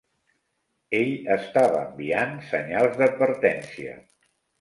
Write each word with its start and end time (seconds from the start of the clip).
Ell 0.99 1.11
estava 1.35 1.81
enviant 1.89 2.33
senyals 2.53 2.97
d'advertència. 3.03 3.95